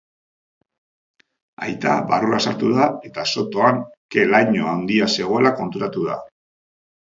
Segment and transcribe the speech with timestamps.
[1.65, 3.77] Aita barrura sartu da eta sotoan
[4.17, 6.19] ke-laino handia zegoela konturatu da.